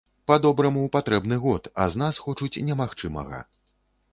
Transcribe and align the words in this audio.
Па-добраму, 0.29 0.85
патрэбны 0.95 1.37
год, 1.45 1.69
а 1.83 1.87
з 1.97 2.01
нас 2.03 2.21
хочуць 2.27 2.61
немагчымага. 2.71 3.45